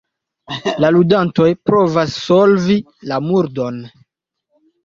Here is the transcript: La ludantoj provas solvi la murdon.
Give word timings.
La 0.85 0.89
ludantoj 0.95 1.47
provas 1.71 2.17
solvi 2.29 2.79
la 3.13 3.21
murdon. 3.29 3.79